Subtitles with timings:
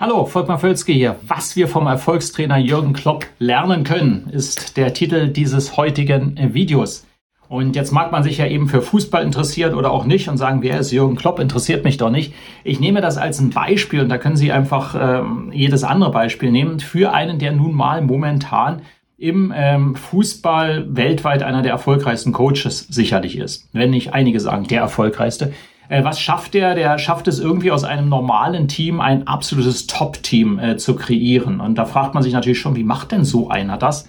[0.00, 1.16] Hallo, Volkmar Völzke hier.
[1.22, 7.06] Was wir vom Erfolgstrainer Jürgen Klopp lernen können, ist der Titel dieses heutigen Videos.
[7.48, 10.62] Und jetzt mag man sich ja eben für Fußball interessieren oder auch nicht und sagen,
[10.62, 12.34] wer ist Jürgen Klopp, interessiert mich doch nicht.
[12.64, 16.50] Ich nehme das als ein Beispiel und da können Sie einfach ähm, jedes andere Beispiel
[16.50, 18.82] nehmen für einen, der nun mal momentan
[19.16, 23.68] im ähm, Fußball weltweit einer der erfolgreichsten Coaches sicherlich ist.
[23.72, 25.52] Wenn nicht einige sagen, der erfolgreichste.
[25.88, 26.74] Äh, was schafft der?
[26.74, 31.60] Der schafft es irgendwie aus einem normalen Team ein absolutes Top-Team äh, zu kreieren.
[31.60, 34.08] Und da fragt man sich natürlich schon, wie macht denn so einer das?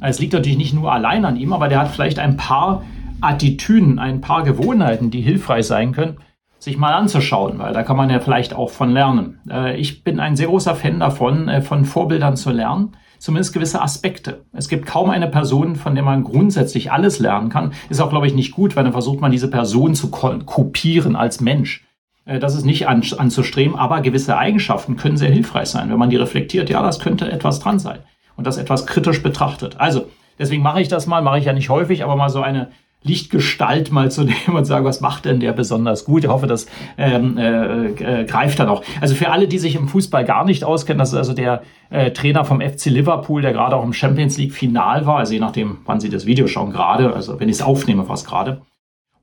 [0.00, 2.82] Es liegt natürlich nicht nur allein an ihm, aber der hat vielleicht ein paar
[3.20, 6.16] Attitüden, ein paar Gewohnheiten, die hilfreich sein können,
[6.62, 9.40] sich mal anzuschauen, weil da kann man ja vielleicht auch von lernen.
[9.50, 13.80] Äh, ich bin ein sehr großer Fan davon, äh, von Vorbildern zu lernen zumindest gewisse
[13.80, 14.44] Aspekte.
[14.52, 17.72] Es gibt kaum eine Person, von der man grundsätzlich alles lernen kann.
[17.88, 21.40] Ist auch, glaube ich, nicht gut, weil dann versucht man diese Person zu kopieren als
[21.40, 21.84] Mensch.
[22.24, 26.10] Äh, das ist nicht an, anzustreben, aber gewisse Eigenschaften können sehr hilfreich sein, wenn man
[26.10, 26.68] die reflektiert.
[26.68, 28.00] Ja, das könnte etwas dran sein
[28.36, 29.80] und das etwas kritisch betrachtet.
[29.80, 30.06] Also,
[30.38, 32.70] deswegen mache ich das mal, mache ich ja nicht häufig, aber mal so eine
[33.04, 36.24] Lichtgestalt mal zu nehmen und sagen, was macht denn der besonders gut?
[36.24, 36.66] Ich hoffe, das
[36.98, 38.82] ähm, äh, äh, greift dann auch.
[39.00, 42.10] Also für alle, die sich im Fußball gar nicht auskennen, das ist also der äh,
[42.10, 45.78] Trainer vom FC Liverpool, der gerade auch im Champions League Final war, also je nachdem,
[45.84, 48.62] wann Sie das Video schauen, gerade, also wenn ich es aufnehme, fast gerade.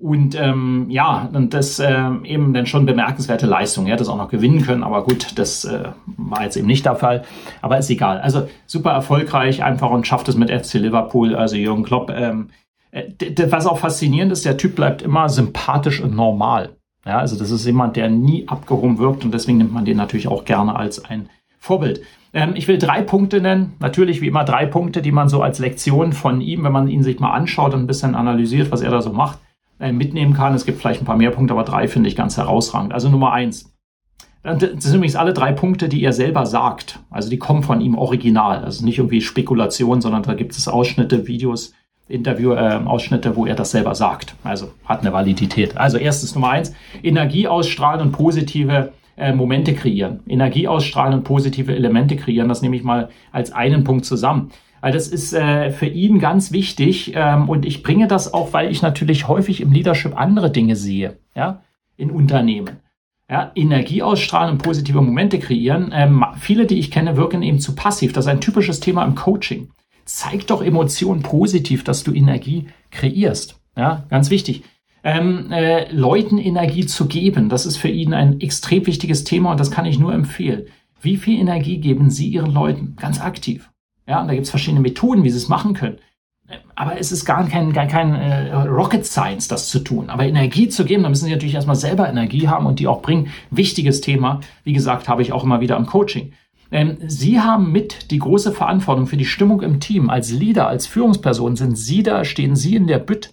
[0.00, 3.86] Und ähm, ja, und das ähm, eben dann schon bemerkenswerte Leistung.
[3.86, 6.86] Er hat das auch noch gewinnen können, aber gut, das äh, war jetzt eben nicht
[6.86, 7.24] der Fall.
[7.62, 8.20] Aber ist egal.
[8.20, 11.34] Also super erfolgreich, einfach und schafft es mit FC Liverpool.
[11.34, 16.14] Also Jürgen Klopp ähm, äh, was auch faszinierend ist, der Typ bleibt immer sympathisch und
[16.14, 16.76] normal.
[17.04, 20.28] Ja, also das ist jemand, der nie abgehoben wirkt und deswegen nimmt man den natürlich
[20.28, 21.28] auch gerne als ein
[21.58, 22.02] Vorbild.
[22.32, 23.74] Ähm, ich will drei Punkte nennen.
[23.80, 27.02] Natürlich wie immer drei Punkte, die man so als Lektion von ihm, wenn man ihn
[27.02, 29.38] sich mal anschaut und ein bisschen analysiert, was er da so macht,
[29.80, 30.54] äh, mitnehmen kann.
[30.54, 32.92] Es gibt vielleicht ein paar mehr Punkte, aber drei finde ich ganz herausragend.
[32.92, 33.72] Also Nummer eins.
[34.42, 37.00] Das sind übrigens alle drei Punkte, die er selber sagt.
[37.10, 38.64] Also die kommen von ihm original.
[38.64, 41.72] Also nicht irgendwie Spekulation, sondern da gibt es Ausschnitte, Videos,
[42.08, 44.34] Interview-Ausschnitte, äh, wo er das selber sagt.
[44.44, 45.76] Also hat eine Validität.
[45.76, 50.20] Also erstens Nummer eins, Energie ausstrahlen und positive äh, Momente kreieren.
[50.26, 52.48] Energie ausstrahlen und positive Elemente kreieren.
[52.48, 54.50] Das nehme ich mal als einen Punkt zusammen.
[54.80, 58.70] Weil das ist äh, für ihn ganz wichtig ähm, und ich bringe das auch, weil
[58.70, 61.62] ich natürlich häufig im Leadership andere Dinge sehe, ja,
[61.96, 62.76] in Unternehmen.
[63.28, 65.90] Ja, Energie ausstrahlen und positive Momente kreieren.
[65.92, 68.12] Ähm, viele, die ich kenne, wirken eben zu passiv.
[68.12, 69.68] Das ist ein typisches Thema im Coaching
[70.08, 73.60] zeig doch Emotionen positiv, dass du Energie kreierst.
[73.76, 74.64] Ja, ganz wichtig.
[75.04, 79.60] Ähm, äh, Leuten Energie zu geben, das ist für ihn ein extrem wichtiges Thema und
[79.60, 80.66] das kann ich nur empfehlen.
[81.00, 82.96] Wie viel Energie geben Sie Ihren Leuten?
[82.96, 83.70] Ganz aktiv.
[84.08, 85.98] Ja, und da gibt es verschiedene Methoden, wie Sie es machen können.
[86.74, 90.08] Aber es ist gar kein, gar kein äh, Rocket Science, das zu tun.
[90.08, 93.02] Aber Energie zu geben, da müssen Sie natürlich erstmal selber Energie haben und die auch
[93.02, 93.28] bringen.
[93.50, 96.32] Wichtiges Thema, wie gesagt, habe ich auch immer wieder im Coaching.
[96.70, 100.10] Ähm, Sie haben mit die große Verantwortung für die Stimmung im Team.
[100.10, 103.32] Als Leader, als Führungsperson sind Sie da, stehen Sie in der Bütt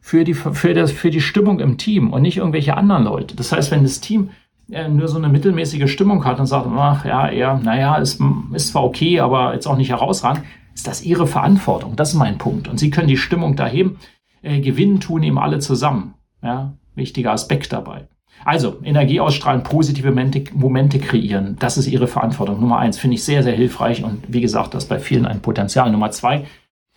[0.00, 3.36] für die, für, das, für die Stimmung im Team und nicht irgendwelche anderen Leute.
[3.36, 4.30] Das heißt, wenn das Team
[4.70, 8.20] äh, nur so eine mittelmäßige Stimmung hat und sagt, ach ja, eher, naja, ist,
[8.54, 11.96] ist zwar okay, aber jetzt auch nicht herausragend, ist das Ihre Verantwortung.
[11.96, 12.68] Das ist mein Punkt.
[12.68, 13.98] Und Sie können die Stimmung da heben.
[14.42, 16.14] Äh, gewinnen tun eben alle zusammen.
[16.42, 18.08] Ja, wichtiger Aspekt dabei.
[18.44, 22.60] Also, Energie ausstrahlen, positive Momente kreieren, das ist Ihre Verantwortung.
[22.60, 25.90] Nummer eins finde ich sehr, sehr hilfreich und wie gesagt, das bei vielen ein Potenzial.
[25.90, 26.46] Nummer zwei,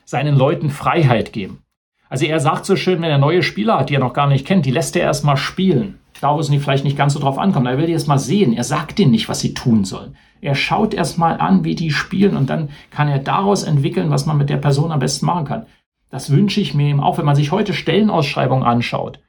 [0.06, 1.59] seinen Leuten Freiheit geben.
[2.09, 4.46] Also er sagt so schön, wenn er neue Spieler hat, die er noch gar nicht
[4.46, 6.00] kennt, die lässt er erstmal spielen.
[6.22, 7.68] Da, wo es vielleicht nicht ganz so drauf ankommt.
[7.68, 8.54] Er will die erstmal sehen.
[8.54, 10.16] Er sagt denen nicht, was sie tun sollen.
[10.40, 14.38] Er schaut erstmal an, wie die spielen und dann kann er daraus entwickeln, was man
[14.38, 15.66] mit der Person am besten machen kann.
[16.10, 19.19] Das wünsche ich mir eben auch, wenn man sich heute Stellenausschreibungen anschaut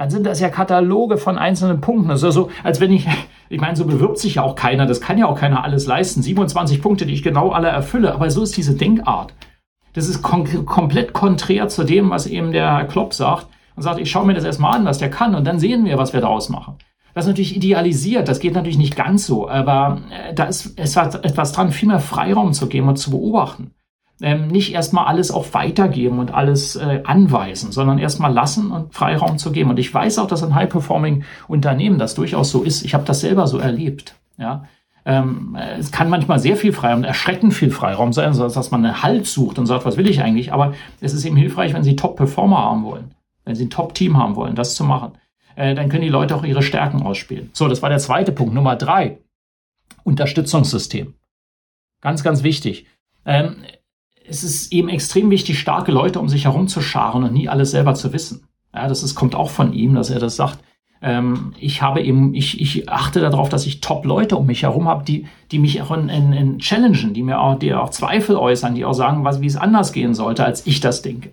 [0.00, 2.08] dann sind das ja Kataloge von einzelnen Punkten.
[2.08, 3.06] Das ist so, als wenn ich,
[3.50, 6.22] ich meine, so bewirbt sich ja auch keiner, das kann ja auch keiner alles leisten.
[6.22, 9.34] 27 Punkte, die ich genau alle erfülle, aber so ist diese Denkart.
[9.92, 14.00] Das ist kom komplett konträr zu dem, was eben der Herr Klopp sagt und sagt,
[14.00, 16.22] ich schaue mir das erstmal an, was der kann und dann sehen wir, was wir
[16.22, 16.76] daraus machen.
[17.12, 21.22] Das ist natürlich idealisiert, das geht natürlich nicht ganz so, aber äh, da ist, hat
[21.26, 23.74] etwas dran, viel mehr Freiraum zu geben und zu beobachten
[24.20, 29.38] ähm, nicht erstmal alles auch weitergeben und alles äh, anweisen, sondern erstmal lassen und Freiraum
[29.38, 29.70] zu geben.
[29.70, 32.84] Und ich weiß auch, dass ein High-Performing-Unternehmen das durchaus so ist.
[32.84, 34.14] Ich habe das selber so erlebt.
[34.36, 34.64] Ja,
[35.06, 39.02] Ähm, es kann manchmal sehr viel Freiraum, erschreckend viel Freiraum sein, so dass man einen
[39.02, 40.52] Halt sucht und sagt, was will ich eigentlich?
[40.52, 43.14] Aber es ist eben hilfreich, wenn Sie Top-Performer haben wollen,
[43.44, 45.12] wenn Sie ein Top-Team haben wollen, das zu machen.
[45.56, 47.48] Äh, dann können die Leute auch ihre Stärken ausspielen.
[47.54, 48.54] So, das war der zweite Punkt.
[48.54, 49.18] Nummer drei.
[50.04, 51.14] Unterstützungssystem.
[52.02, 52.86] Ganz, ganz wichtig.
[53.24, 53.56] Ähm,
[54.30, 57.72] es ist eben extrem wichtig, starke Leute um sich herum zu scharen und nie alles
[57.72, 58.44] selber zu wissen.
[58.74, 60.60] Ja, das ist, kommt auch von ihm, dass er das sagt.
[61.02, 65.04] Ähm, ich habe eben, ich, ich achte darauf, dass ich Top-Leute um mich herum habe,
[65.04, 68.74] die, die mich auch in, in, in challengen, die mir auch, die auch Zweifel äußern,
[68.74, 71.30] die auch sagen, was, wie es anders gehen sollte, als ich das denke.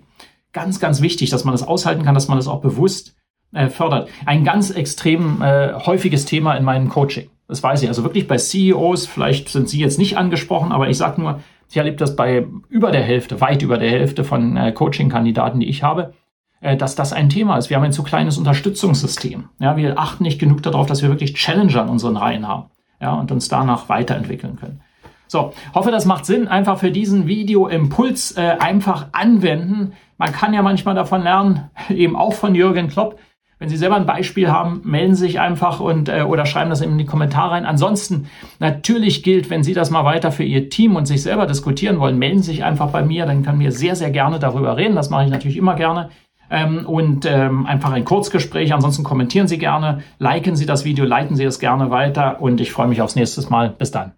[0.52, 3.14] Ganz, ganz wichtig, dass man das aushalten kann, dass man das auch bewusst
[3.52, 4.08] äh, fördert.
[4.26, 7.28] Ein ganz extrem äh, häufiges Thema in meinem Coaching.
[7.46, 7.88] Das weiß ich.
[7.88, 11.76] Also wirklich bei CEOs, vielleicht sind Sie jetzt nicht angesprochen, aber ich sage nur, ich
[11.76, 15.82] erlebe das bei über der Hälfte, weit über der Hälfte von äh, Coaching-Kandidaten, die ich
[15.82, 16.14] habe,
[16.60, 17.70] äh, dass das ein Thema ist.
[17.70, 19.48] Wir haben ein zu kleines Unterstützungssystem.
[19.58, 22.70] Ja, wir achten nicht genug darauf, dass wir wirklich Challenger in unseren Reihen haben.
[23.00, 24.80] Ja, und uns danach weiterentwickeln können.
[25.28, 26.48] So, hoffe, das macht Sinn.
[26.48, 29.92] Einfach für diesen Video-Impuls äh, einfach anwenden.
[30.16, 33.18] Man kann ja manchmal davon lernen, eben auch von Jürgen Klopp.
[33.58, 36.80] Wenn Sie selber ein Beispiel haben, melden Sie sich einfach und äh, oder schreiben das
[36.80, 37.66] in die Kommentare rein.
[37.66, 38.28] Ansonsten
[38.60, 42.18] natürlich gilt, wenn Sie das mal weiter für Ihr Team und sich selber diskutieren wollen,
[42.18, 43.26] melden Sie sich einfach bei mir.
[43.26, 44.94] Dann können wir sehr, sehr gerne darüber reden.
[44.94, 46.10] Das mache ich natürlich immer gerne.
[46.50, 48.72] Ähm, und ähm, einfach ein Kurzgespräch.
[48.72, 52.72] Ansonsten kommentieren Sie gerne, liken Sie das Video, leiten Sie es gerne weiter und ich
[52.72, 53.70] freue mich aufs nächste Mal.
[53.70, 54.17] Bis dann.